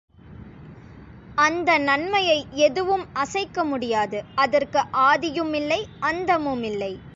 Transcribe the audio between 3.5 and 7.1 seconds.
முடியாது அதற்கு ஆதியுமில்லை, அந்தமுமில்லை.